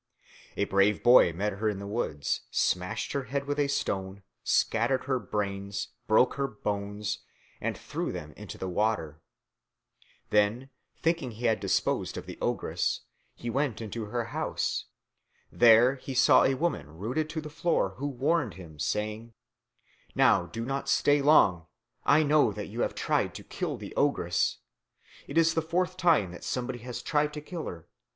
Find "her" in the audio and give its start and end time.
1.53-1.69, 3.13-3.25, 5.03-5.19, 6.37-6.47, 14.05-14.25, 27.67-27.85